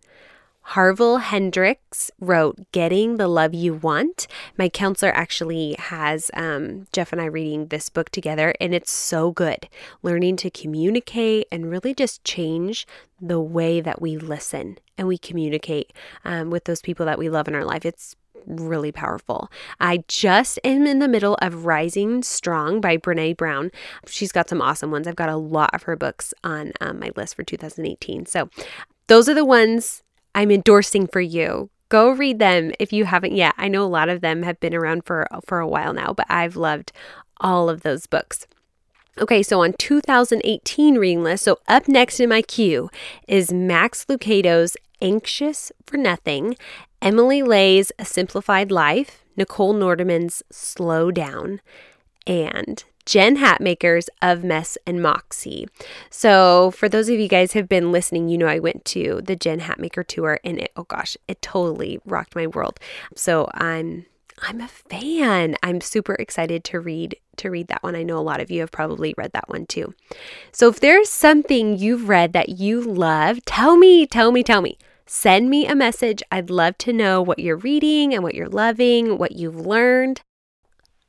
Harville 0.61 1.17
Hendrix 1.17 2.11
wrote 2.19 2.71
Getting 2.71 3.17
the 3.17 3.27
Love 3.27 3.55
You 3.55 3.73
Want. 3.73 4.27
My 4.55 4.69
counselor 4.69 5.11
actually 5.15 5.75
has 5.79 6.29
um, 6.35 6.85
Jeff 6.93 7.11
and 7.11 7.19
I 7.19 7.25
reading 7.25 7.69
this 7.69 7.89
book 7.89 8.11
together, 8.11 8.53
and 8.61 8.71
it's 8.71 8.91
so 8.91 9.31
good. 9.31 9.67
Learning 10.03 10.35
to 10.37 10.51
communicate 10.51 11.47
and 11.51 11.71
really 11.71 11.95
just 11.95 12.23
change 12.23 12.85
the 13.19 13.39
way 13.39 13.81
that 13.81 13.99
we 13.99 14.15
listen 14.15 14.77
and 14.95 15.07
we 15.07 15.17
communicate 15.17 15.91
um, 16.23 16.51
with 16.51 16.65
those 16.65 16.83
people 16.83 17.07
that 17.07 17.17
we 17.17 17.29
love 17.29 17.47
in 17.47 17.55
our 17.55 17.65
life. 17.65 17.83
It's 17.83 18.15
really 18.47 18.91
powerful. 18.91 19.51
I 19.79 20.03
just 20.07 20.59
am 20.63 20.87
in 20.87 20.99
the 20.99 21.07
middle 21.07 21.37
of 21.41 21.65
Rising 21.65 22.23
Strong 22.23 22.81
by 22.81 22.97
Brene 22.97 23.37
Brown. 23.37 23.71
She's 24.07 24.31
got 24.31 24.49
some 24.49 24.61
awesome 24.61 24.91
ones. 24.91 25.07
I've 25.07 25.15
got 25.15 25.29
a 25.29 25.37
lot 25.37 25.73
of 25.73 25.83
her 25.83 25.95
books 25.95 26.33
on 26.43 26.73
um, 26.81 26.99
my 26.99 27.11
list 27.15 27.35
for 27.35 27.43
2018. 27.43 28.25
So 28.25 28.49
those 29.07 29.29
are 29.29 29.33
the 29.33 29.45
ones 29.45 30.03
I'm 30.33 30.51
endorsing 30.51 31.07
for 31.07 31.21
you. 31.21 31.69
Go 31.89 32.11
read 32.11 32.39
them 32.39 32.73
if 32.79 32.91
you 32.91 33.05
haven't 33.05 33.33
yet. 33.33 33.53
I 33.57 33.67
know 33.67 33.83
a 33.83 33.87
lot 33.87 34.09
of 34.09 34.21
them 34.21 34.43
have 34.43 34.59
been 34.59 34.73
around 34.73 35.05
for 35.05 35.27
for 35.45 35.59
a 35.59 35.67
while 35.67 35.93
now, 35.93 36.13
but 36.13 36.25
I've 36.29 36.57
loved 36.57 36.91
all 37.39 37.69
of 37.69 37.81
those 37.81 38.07
books. 38.07 38.45
Okay, 39.19 39.41
so 39.41 39.63
on 39.63 39.73
2018 39.73 40.95
reading 40.95 41.23
list, 41.23 41.45
so 41.45 41.57
up 41.67 41.87
next 41.87 42.19
in 42.19 42.29
my 42.29 42.43
queue 42.43 42.89
is 43.27 43.51
Max 43.51 44.05
Lucado's 44.07 44.77
Anxious 45.01 45.71
for 45.85 45.97
Nothing, 45.97 46.55
Emily 47.01 47.41
Ley's 47.41 47.91
A 47.99 48.05
Simplified 48.05 48.71
Life, 48.71 49.23
Nichole 49.37 49.77
Nordeman's 49.77 50.43
Slow 50.51 51.11
Down, 51.11 51.61
and 52.25 52.83
Jen 53.05 53.37
Hatmaker's 53.37 54.09
Of 54.21 54.43
Mess 54.43 54.77
and 54.85 55.01
Moxie. 55.01 55.67
So, 56.09 56.71
for 56.71 56.89
those 56.89 57.07
of 57.07 57.19
you 57.19 57.27
guys 57.27 57.53
who 57.53 57.59
have 57.59 57.69
been 57.69 57.91
listening, 57.91 58.29
you 58.29 58.37
know 58.37 58.47
I 58.47 58.59
went 58.59 58.83
to 58.85 59.21
the 59.23 59.35
Jen 59.35 59.61
Hatmaker 59.61 60.05
tour 60.05 60.39
and 60.43 60.59
it, 60.59 60.71
oh 60.75 60.83
gosh, 60.83 61.15
it 61.27 61.41
totally 61.41 61.99
rocked 62.05 62.35
my 62.35 62.47
world. 62.47 62.79
So, 63.15 63.49
I'm 63.53 64.05
I'm 64.39 64.61
a 64.61 64.67
fan. 64.67 65.55
I'm 65.63 65.81
super 65.81 66.13
excited 66.15 66.63
to 66.65 66.79
read 66.79 67.17
to 67.37 67.49
read 67.49 67.67
that 67.67 67.81
one. 67.83 67.95
I 67.95 68.03
know 68.03 68.17
a 68.17 68.21
lot 68.21 68.39
of 68.39 68.51
you 68.51 68.61
have 68.61 68.71
probably 68.71 69.13
read 69.17 69.31
that 69.33 69.49
one 69.49 69.65
too. 69.65 69.93
So 70.51 70.67
if 70.69 70.79
there's 70.79 71.09
something 71.09 71.77
you've 71.77 72.09
read 72.09 72.33
that 72.33 72.49
you 72.49 72.81
love, 72.81 73.43
tell 73.45 73.77
me, 73.77 74.05
tell 74.05 74.31
me, 74.31 74.43
tell 74.43 74.61
me. 74.61 74.77
Send 75.09 75.49
me 75.49 75.65
a 75.65 75.73
message. 75.73 76.21
I'd 76.33 76.49
love 76.49 76.77
to 76.79 76.91
know 76.91 77.21
what 77.21 77.39
you're 77.39 77.55
reading 77.55 78.13
and 78.13 78.23
what 78.23 78.35
you're 78.35 78.49
loving, 78.49 79.17
what 79.17 79.31
you've 79.31 79.55
learned. 79.55 80.19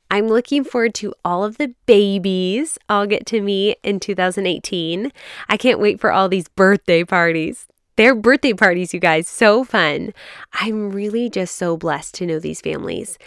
I'm 0.09 0.29
looking 0.29 0.63
forward 0.63 0.95
to 0.95 1.13
all 1.25 1.43
of 1.43 1.57
the 1.57 1.75
babies 1.85 2.77
I'll 2.87 3.05
get 3.05 3.25
to 3.27 3.41
meet 3.41 3.77
in 3.83 3.99
2018. 3.99 5.11
I 5.49 5.57
can't 5.57 5.81
wait 5.81 5.99
for 5.99 6.13
all 6.13 6.29
these 6.29 6.47
birthday 6.47 7.03
parties. 7.03 7.67
They're 7.97 8.15
birthday 8.15 8.53
parties, 8.53 8.93
you 8.93 9.01
guys, 9.01 9.27
so 9.27 9.65
fun. 9.65 10.13
I'm 10.53 10.91
really 10.91 11.29
just 11.29 11.57
so 11.57 11.75
blessed 11.75 12.15
to 12.15 12.25
know 12.25 12.39
these 12.39 12.61
families. 12.61 13.17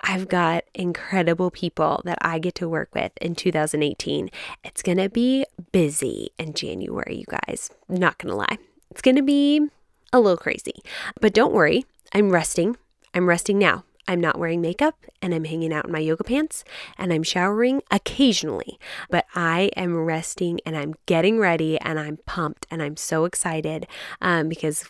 I've 0.00 0.26
got 0.26 0.64
incredible 0.74 1.50
people 1.50 2.00
that 2.06 2.16
I 2.22 2.38
get 2.38 2.54
to 2.54 2.68
work 2.68 2.94
with 2.94 3.12
in 3.20 3.34
2018. 3.34 4.30
It's 4.64 4.82
going 4.82 4.98
to 4.98 5.10
be 5.10 5.44
busy 5.70 6.30
in 6.38 6.54
January, 6.54 7.16
you 7.18 7.26
guys. 7.28 7.70
Not 7.90 8.16
going 8.16 8.30
to 8.30 8.36
lie. 8.36 8.58
It's 8.90 9.02
going 9.02 9.16
to 9.16 9.22
be 9.22 9.68
a 10.12 10.20
little 10.20 10.36
crazy. 10.36 10.82
But 11.20 11.34
don't 11.34 11.52
worry, 11.52 11.84
I'm 12.12 12.30
resting. 12.30 12.76
I'm 13.14 13.28
resting 13.28 13.58
now. 13.58 13.84
I'm 14.08 14.20
not 14.20 14.38
wearing 14.38 14.62
makeup 14.62 15.04
and 15.20 15.34
I'm 15.34 15.44
hanging 15.44 15.72
out 15.72 15.84
in 15.84 15.92
my 15.92 15.98
yoga 15.98 16.24
pants 16.24 16.64
and 16.96 17.12
I'm 17.12 17.22
showering 17.22 17.82
occasionally, 17.90 18.78
but 19.10 19.26
I 19.34 19.70
am 19.76 19.94
resting 19.94 20.60
and 20.64 20.76
I'm 20.76 20.94
getting 21.04 21.38
ready 21.38 21.78
and 21.80 22.00
I'm 22.00 22.16
pumped 22.24 22.66
and 22.70 22.82
I'm 22.82 22.96
so 22.96 23.26
excited 23.26 23.86
um, 24.22 24.48
because 24.48 24.86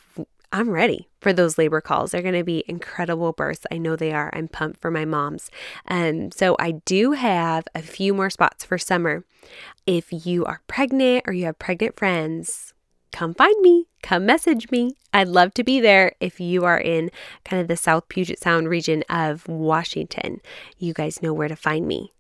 I'm 0.53 0.71
ready 0.71 1.09
for 1.21 1.33
those 1.33 1.59
labor 1.59 1.81
calls. 1.81 2.13
They're 2.13 2.23
going 2.23 2.35
to 2.35 2.45
be 2.45 2.65
incredible 2.69 3.33
births. 3.33 3.67
I 3.73 3.79
know 3.79 3.97
they 3.97 4.13
are. 4.13 4.31
I'm 4.33 4.47
pumped 4.47 4.81
for 4.81 4.91
my 4.91 5.05
moms. 5.05 5.51
Um, 5.89 6.31
so 6.31 6.57
I 6.61 6.81
do 6.87 7.13
have 7.13 7.67
a 7.75 7.83
few 7.83 8.15
more 8.15 8.31
spots 8.31 8.65
for 8.65 8.79
summer. 8.79 9.25
If 9.85 10.27
you 10.27 10.45
are 10.45 10.63
pregnant 10.69 11.25
or 11.27 11.33
you 11.33 11.47
have 11.47 11.59
pregnant 11.59 11.99
friends, 11.99 12.73
come 13.12 13.35
find 13.35 13.61
me, 13.61 13.87
come 14.03 14.27
message 14.27 14.71
me. 14.71 14.93
I'd 15.12 15.29
love 15.29 15.55
to 15.55 15.65
be 15.65 15.81
there 15.81 16.12
if 16.21 16.41
you 16.41 16.65
are 16.65 16.79
in 16.79 17.11
kind 17.45 17.61
of 17.61 17.69
the 17.69 17.77
South 17.77 18.09
Puget 18.09 18.38
Sound 18.38 18.69
region 18.69 19.05
of 19.09 19.47
Washington. 19.49 20.41
You 20.79 20.93
guys 20.93 21.23
know 21.23 21.33
where 21.33 21.49
to 21.49 21.57
find 21.57 21.87
me. 21.87 22.12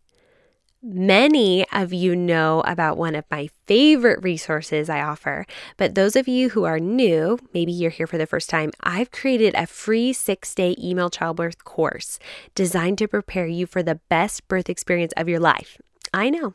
Many 0.80 1.68
of 1.72 1.92
you 1.92 2.14
know 2.14 2.60
about 2.60 2.96
one 2.96 3.16
of 3.16 3.24
my 3.32 3.48
favorite 3.66 4.22
resources 4.22 4.88
I 4.88 5.00
offer, 5.00 5.44
but 5.76 5.96
those 5.96 6.14
of 6.14 6.28
you 6.28 6.50
who 6.50 6.64
are 6.64 6.78
new, 6.78 7.36
maybe 7.52 7.72
you're 7.72 7.90
here 7.90 8.06
for 8.06 8.16
the 8.16 8.26
first 8.28 8.48
time, 8.48 8.70
I've 8.80 9.10
created 9.10 9.54
a 9.56 9.66
free 9.66 10.12
six 10.12 10.54
day 10.54 10.76
email 10.78 11.10
childbirth 11.10 11.64
course 11.64 12.20
designed 12.54 12.98
to 12.98 13.08
prepare 13.08 13.48
you 13.48 13.66
for 13.66 13.82
the 13.82 14.00
best 14.08 14.46
birth 14.46 14.70
experience 14.70 15.12
of 15.16 15.28
your 15.28 15.40
life. 15.40 15.80
I 16.14 16.30
know, 16.30 16.54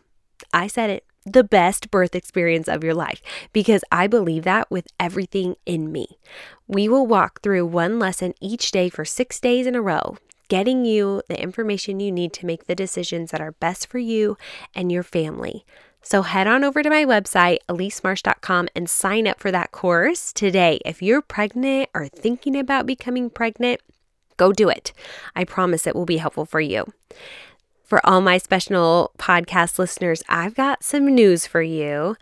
I 0.54 0.68
said 0.68 0.90
it 0.90 1.06
the 1.26 1.44
best 1.44 1.92
birth 1.92 2.16
experience 2.16 2.68
of 2.68 2.84
your 2.84 2.94
life 2.94 3.22
because 3.52 3.84
I 3.92 4.08
believe 4.08 4.44
that 4.44 4.70
with 4.70 4.88
everything 5.00 5.56
in 5.66 5.92
me. 5.92 6.18
We 6.68 6.88
will 6.88 7.08
walk 7.08 7.42
through 7.42 7.66
one 7.66 8.00
lesson 8.00 8.34
each 8.42 8.72
day 8.72 8.90
for 8.90 9.06
six 9.06 9.40
days 9.40 9.68
in 9.68 9.76
a 9.76 9.82
row, 9.82 10.18
getting 10.48 10.86
you 10.86 11.22
the 11.30 11.42
information 11.42 12.00
you 12.00 12.12
need 12.12 12.34
to 12.34 12.46
make 12.46 12.66
the 12.66 12.76
decisions 12.76 13.32
that 13.32 13.42
are 13.42 13.54
best 13.54 13.88
for 13.88 14.00
you 14.00 14.38
and 14.76 14.92
your 14.92 15.04
family. 15.04 15.66
So 16.02 16.22
head 16.22 16.48
on 16.48 16.66
over 16.66 16.84
to 16.84 16.90
my 16.90 17.06
website, 17.06 17.60
elisemarsh.com, 17.70 18.68
and 18.76 18.90
sign 18.90 19.26
up 19.26 19.40
for 19.40 19.52
that 19.52 19.72
course 19.72 20.34
today. 20.34 20.80
If 20.86 21.02
you're 21.02 21.22
pregnant 21.22 21.90
or 21.94 22.10
thinking 22.10 22.58
about 22.58 22.86
becoming 22.86 23.30
pregnant, 23.30 23.80
go 24.36 24.52
do 24.52 24.68
it. 24.68 24.92
I 25.34 25.46
promise 25.46 25.88
it 25.88 25.96
will 25.96 26.06
be 26.06 26.18
helpful 26.18 26.46
for 26.46 26.60
you. 26.60 26.92
For 27.94 28.04
all 28.04 28.22
my 28.22 28.40
special 28.40 29.12
podcast 29.20 29.78
listeners, 29.78 30.24
I've 30.28 30.56
got 30.56 30.84
some 30.84 31.14
news 31.14 31.46
for 31.46 31.62
you. 31.62 32.16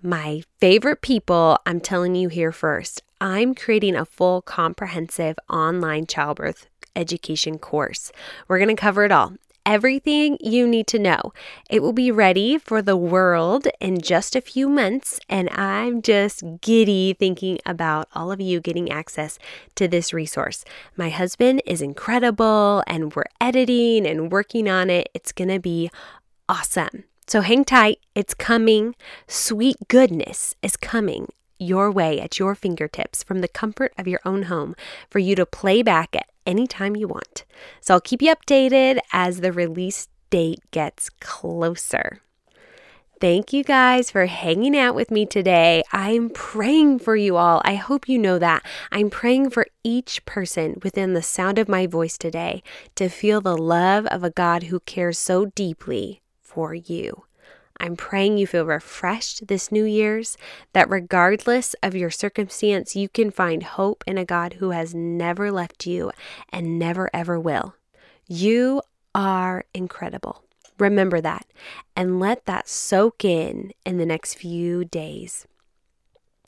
my 0.00 0.44
favorite 0.62 1.02
people, 1.02 1.58
I'm 1.66 1.78
telling 1.78 2.14
you 2.14 2.30
here 2.30 2.52
first. 2.52 3.02
I'm 3.20 3.54
creating 3.54 3.96
a 3.96 4.06
full 4.06 4.40
comprehensive 4.40 5.38
online 5.50 6.06
childbirth 6.06 6.68
education 6.96 7.58
course. 7.58 8.12
We're 8.48 8.56
going 8.56 8.74
to 8.74 8.80
cover 8.80 9.04
it 9.04 9.12
all 9.12 9.34
everything 9.66 10.38
you 10.40 10.66
need 10.66 10.86
to 10.88 10.98
know. 10.98 11.32
It 11.68 11.82
will 11.82 11.92
be 11.92 12.10
ready 12.10 12.58
for 12.58 12.82
the 12.82 12.96
world 12.96 13.68
in 13.80 14.00
just 14.00 14.34
a 14.34 14.40
few 14.40 14.68
months, 14.68 15.20
and 15.28 15.48
I'm 15.50 16.02
just 16.02 16.42
giddy 16.60 17.14
thinking 17.18 17.58
about 17.66 18.08
all 18.14 18.32
of 18.32 18.40
you 18.40 18.60
getting 18.60 18.90
access 18.90 19.38
to 19.76 19.86
this 19.86 20.12
resource. 20.12 20.64
My 20.96 21.10
husband 21.10 21.62
is 21.66 21.82
incredible, 21.82 22.82
and 22.86 23.14
we're 23.14 23.24
editing 23.40 24.06
and 24.06 24.32
working 24.32 24.68
on 24.68 24.90
it. 24.90 25.08
It's 25.14 25.32
going 25.32 25.50
to 25.50 25.60
be 25.60 25.90
awesome. 26.48 27.04
So 27.26 27.42
hang 27.42 27.64
tight, 27.64 28.00
it's 28.14 28.34
coming. 28.34 28.96
Sweet 29.28 29.76
goodness 29.88 30.54
is 30.62 30.76
coming 30.76 31.28
your 31.60 31.90
way 31.90 32.18
at 32.18 32.38
your 32.38 32.54
fingertips 32.54 33.22
from 33.22 33.40
the 33.40 33.48
comfort 33.48 33.92
of 33.98 34.08
your 34.08 34.20
own 34.24 34.44
home 34.44 34.74
for 35.10 35.18
you 35.18 35.36
to 35.36 35.44
play 35.44 35.82
back 35.82 36.16
at 36.16 36.29
anytime 36.46 36.96
you 36.96 37.08
want. 37.08 37.44
So 37.80 37.94
I'll 37.94 38.00
keep 38.00 38.22
you 38.22 38.34
updated 38.34 38.98
as 39.12 39.40
the 39.40 39.52
release 39.52 40.08
date 40.30 40.60
gets 40.70 41.10
closer. 41.20 42.20
Thank 43.20 43.52
you 43.52 43.62
guys 43.62 44.10
for 44.10 44.24
hanging 44.24 44.74
out 44.74 44.94
with 44.94 45.10
me 45.10 45.26
today. 45.26 45.82
I'm 45.92 46.30
praying 46.30 47.00
for 47.00 47.16
you 47.16 47.36
all. 47.36 47.60
I 47.66 47.74
hope 47.74 48.08
you 48.08 48.18
know 48.18 48.38
that. 48.38 48.64
I'm 48.90 49.10
praying 49.10 49.50
for 49.50 49.66
each 49.84 50.24
person 50.24 50.80
within 50.82 51.12
the 51.12 51.20
sound 51.20 51.58
of 51.58 51.68
my 51.68 51.86
voice 51.86 52.16
today 52.16 52.62
to 52.94 53.10
feel 53.10 53.42
the 53.42 53.58
love 53.58 54.06
of 54.06 54.24
a 54.24 54.30
God 54.30 54.64
who 54.64 54.80
cares 54.80 55.18
so 55.18 55.44
deeply 55.44 56.22
for 56.40 56.72
you. 56.74 57.24
I'm 57.80 57.96
praying 57.96 58.36
you 58.36 58.46
feel 58.46 58.66
refreshed 58.66 59.48
this 59.48 59.72
New 59.72 59.84
Year's, 59.84 60.36
that 60.74 60.90
regardless 60.90 61.74
of 61.82 61.96
your 61.96 62.10
circumstance, 62.10 62.94
you 62.94 63.08
can 63.08 63.30
find 63.30 63.62
hope 63.62 64.04
in 64.06 64.18
a 64.18 64.24
God 64.24 64.54
who 64.54 64.70
has 64.70 64.94
never 64.94 65.50
left 65.50 65.86
you 65.86 66.12
and 66.50 66.78
never 66.78 67.08
ever 67.14 67.40
will. 67.40 67.74
You 68.28 68.82
are 69.14 69.64
incredible. 69.74 70.44
Remember 70.78 71.20
that 71.20 71.46
and 71.96 72.20
let 72.20 72.46
that 72.46 72.68
soak 72.68 73.24
in 73.24 73.72
in 73.84 73.98
the 73.98 74.06
next 74.06 74.34
few 74.34 74.84
days. 74.84 75.46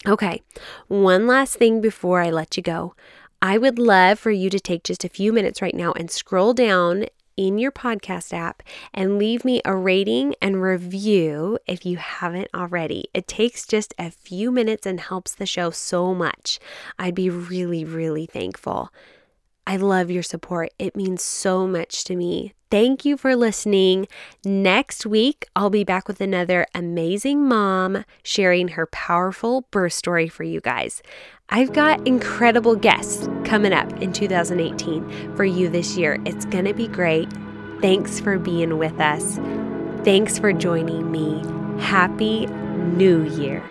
Okay, 0.06 0.42
one 0.88 1.26
last 1.26 1.56
thing 1.56 1.80
before 1.80 2.20
I 2.20 2.30
let 2.30 2.56
you 2.56 2.62
go. 2.62 2.94
I 3.40 3.58
would 3.58 3.78
love 3.78 4.18
for 4.18 4.30
you 4.30 4.50
to 4.50 4.60
take 4.60 4.84
just 4.84 5.04
a 5.04 5.08
few 5.08 5.32
minutes 5.32 5.60
right 5.60 5.74
now 5.74 5.92
and 5.92 6.10
scroll 6.10 6.54
down 6.54 7.06
in 7.36 7.58
your 7.58 7.72
podcast 7.72 8.32
app 8.32 8.62
and 8.92 9.18
leave 9.18 9.44
me 9.44 9.60
a 9.64 9.76
rating 9.76 10.34
and 10.40 10.62
review 10.62 11.58
if 11.66 11.86
you 11.86 11.96
haven't 11.96 12.48
already. 12.54 13.08
It 13.14 13.26
takes 13.26 13.66
just 13.66 13.94
a 13.98 14.10
few 14.10 14.50
minutes 14.50 14.86
and 14.86 15.00
helps 15.00 15.34
the 15.34 15.46
show 15.46 15.70
so 15.70 16.14
much. 16.14 16.58
I'd 16.98 17.14
be 17.14 17.30
really, 17.30 17.84
really 17.84 18.26
thankful. 18.26 18.90
I 19.66 19.76
love 19.76 20.10
your 20.10 20.22
support. 20.22 20.70
It 20.78 20.96
means 20.96 21.22
so 21.22 21.66
much 21.66 22.04
to 22.04 22.16
me. 22.16 22.54
Thank 22.70 23.04
you 23.04 23.18
for 23.18 23.36
listening. 23.36 24.08
Next 24.44 25.04
week, 25.04 25.46
I'll 25.54 25.68
be 25.68 25.84
back 25.84 26.08
with 26.08 26.22
another 26.22 26.66
amazing 26.74 27.46
mom 27.46 28.04
sharing 28.22 28.68
her 28.68 28.86
powerful 28.86 29.66
birth 29.70 29.92
story 29.92 30.26
for 30.26 30.42
you 30.42 30.60
guys. 30.60 31.02
I've 31.50 31.74
got 31.74 32.06
incredible 32.08 32.74
guests 32.74 33.28
coming 33.44 33.74
up 33.74 33.92
in 34.00 34.14
2018 34.14 35.36
for 35.36 35.44
you 35.44 35.68
this 35.68 35.98
year. 35.98 36.18
It's 36.24 36.46
going 36.46 36.64
to 36.64 36.72
be 36.72 36.88
great. 36.88 37.28
Thanks 37.82 38.20
for 38.20 38.38
being 38.38 38.78
with 38.78 38.98
us. 38.98 39.36
Thanks 40.02 40.38
for 40.38 40.52
joining 40.54 41.12
me. 41.12 41.42
Happy 41.78 42.46
New 42.46 43.24
Year. 43.24 43.62